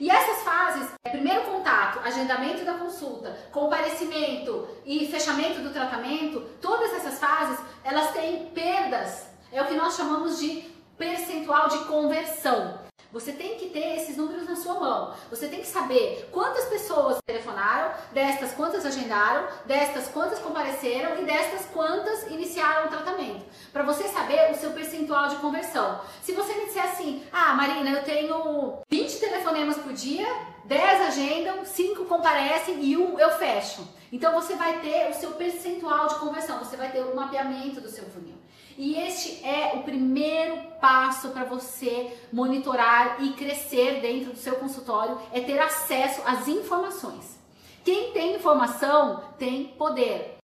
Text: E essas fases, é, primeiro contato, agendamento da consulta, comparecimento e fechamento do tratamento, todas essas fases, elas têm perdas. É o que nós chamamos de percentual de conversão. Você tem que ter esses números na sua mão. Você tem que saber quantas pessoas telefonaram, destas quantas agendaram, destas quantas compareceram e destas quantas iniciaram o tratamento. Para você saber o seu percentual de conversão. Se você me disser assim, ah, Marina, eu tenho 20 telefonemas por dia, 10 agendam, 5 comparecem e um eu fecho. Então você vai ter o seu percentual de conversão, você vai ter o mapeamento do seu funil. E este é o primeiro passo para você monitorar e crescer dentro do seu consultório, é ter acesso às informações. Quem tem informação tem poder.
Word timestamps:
E 0.00 0.08
essas 0.08 0.42
fases, 0.42 0.88
é, 1.04 1.10
primeiro 1.10 1.42
contato, 1.42 2.00
agendamento 2.02 2.64
da 2.64 2.72
consulta, 2.72 3.36
comparecimento 3.52 4.66
e 4.86 5.06
fechamento 5.06 5.60
do 5.60 5.70
tratamento, 5.70 6.40
todas 6.58 6.90
essas 6.94 7.18
fases, 7.18 7.60
elas 7.84 8.10
têm 8.12 8.46
perdas. 8.46 9.26
É 9.52 9.60
o 9.60 9.66
que 9.66 9.74
nós 9.74 9.94
chamamos 9.96 10.40
de 10.40 10.62
percentual 10.96 11.68
de 11.68 11.84
conversão. 11.84 12.80
Você 13.12 13.32
tem 13.32 13.58
que 13.58 13.70
ter 13.70 13.96
esses 13.96 14.16
números 14.16 14.48
na 14.48 14.54
sua 14.54 14.74
mão. 14.74 15.12
Você 15.30 15.48
tem 15.48 15.60
que 15.60 15.66
saber 15.66 16.28
quantas 16.30 16.66
pessoas 16.66 17.18
telefonaram, 17.26 17.92
destas 18.12 18.52
quantas 18.52 18.86
agendaram, 18.86 19.48
destas 19.66 20.06
quantas 20.08 20.38
compareceram 20.38 21.20
e 21.20 21.24
destas 21.24 21.66
quantas 21.72 22.28
iniciaram 22.28 22.86
o 22.86 22.88
tratamento. 22.88 23.44
Para 23.72 23.82
você 23.82 24.04
saber 24.04 24.52
o 24.52 24.54
seu 24.54 24.70
percentual 24.70 25.28
de 25.28 25.36
conversão. 25.36 26.00
Se 26.22 26.32
você 26.32 26.54
me 26.54 26.66
disser 26.66 26.84
assim, 26.84 27.24
ah, 27.32 27.52
Marina, 27.54 27.90
eu 27.90 28.04
tenho 28.04 28.78
20 28.88 28.89
telefonemas 29.60 29.78
por 29.78 29.92
dia, 29.92 30.26
10 30.64 31.00
agendam, 31.02 31.64
5 31.64 32.04
comparecem 32.06 32.82
e 32.82 32.96
um 32.96 33.18
eu 33.18 33.30
fecho. 33.32 33.86
Então 34.12 34.32
você 34.32 34.54
vai 34.54 34.80
ter 34.80 35.10
o 35.10 35.14
seu 35.14 35.32
percentual 35.32 36.08
de 36.08 36.14
conversão, 36.16 36.58
você 36.58 36.76
vai 36.76 36.90
ter 36.90 37.00
o 37.00 37.14
mapeamento 37.14 37.80
do 37.80 37.88
seu 37.88 38.04
funil. 38.06 38.34
E 38.78 38.96
este 38.98 39.44
é 39.44 39.72
o 39.76 39.82
primeiro 39.82 40.56
passo 40.80 41.30
para 41.30 41.44
você 41.44 42.16
monitorar 42.32 43.22
e 43.22 43.32
crescer 43.34 44.00
dentro 44.00 44.32
do 44.32 44.38
seu 44.38 44.56
consultório, 44.56 45.18
é 45.32 45.40
ter 45.40 45.58
acesso 45.58 46.22
às 46.24 46.48
informações. 46.48 47.38
Quem 47.84 48.12
tem 48.12 48.36
informação 48.36 49.22
tem 49.38 49.68
poder. 49.78 50.39